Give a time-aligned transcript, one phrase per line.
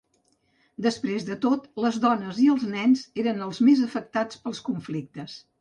[0.85, 5.41] Després de tot, les dones i els nens eren els més afectats pels conflictes.